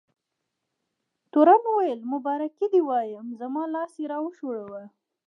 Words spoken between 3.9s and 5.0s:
یې را وښوراوه.